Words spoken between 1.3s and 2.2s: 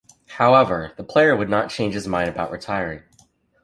would not change his